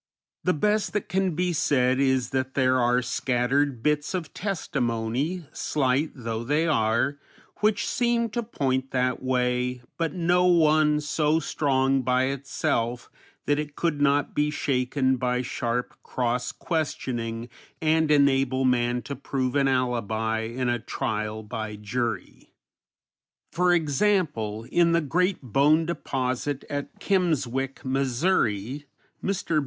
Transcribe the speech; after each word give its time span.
The 0.43 0.53
best 0.53 0.93
that 0.93 1.07
can 1.09 1.35
be 1.35 1.53
said 1.53 1.99
is 1.99 2.31
that 2.31 2.55
there 2.55 2.79
are 2.79 3.03
scattered 3.03 3.83
bits 3.83 4.15
of 4.15 4.33
testimony, 4.33 5.45
slight 5.53 6.09
though 6.15 6.43
they 6.43 6.65
are, 6.65 7.19
which 7.57 7.85
seem 7.85 8.27
to 8.31 8.41
point 8.41 8.89
that 8.89 9.21
way, 9.21 9.83
but 9.99 10.15
no 10.15 10.45
one 10.45 11.01
so 11.01 11.39
strong 11.39 12.01
by 12.01 12.23
itself 12.23 13.11
that 13.45 13.59
it 13.59 13.75
could 13.75 14.01
not 14.01 14.33
be 14.33 14.49
shaken 14.49 15.17
by 15.17 15.43
sharp 15.43 15.93
cross 16.01 16.51
questioning 16.51 17.47
and 17.79 18.09
enable 18.09 18.65
man 18.65 19.03
to 19.03 19.15
prove 19.15 19.55
an 19.55 19.67
alibi 19.67 20.39
in 20.39 20.67
a 20.67 20.79
trial 20.79 21.43
by 21.43 21.75
jury. 21.75 22.55
For 23.51 23.71
example, 23.71 24.63
in 24.71 24.93
the 24.93 25.01
great 25.01 25.43
bone 25.43 25.85
deposit 25.85 26.65
at 26.71 26.99
Kimmswick, 26.99 27.85
Mo., 27.85 28.01
Mr. 28.01 29.59